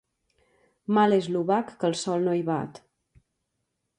Mal 0.97 1.13
és 1.17 1.27
l'obac 1.35 1.69
que 1.83 1.87
el 1.91 1.95
sol 2.05 2.27
no 2.29 2.35
hi 2.39 2.43
bat. 2.49 2.83